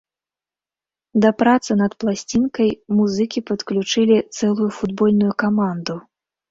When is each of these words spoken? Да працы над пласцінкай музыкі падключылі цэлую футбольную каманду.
Да 1.25 1.29
працы 1.41 1.71
над 1.83 1.91
пласцінкай 2.05 2.69
музыкі 3.01 3.39
падключылі 3.53 4.17
цэлую 4.37 4.69
футбольную 4.81 5.33
каманду. 5.47 6.03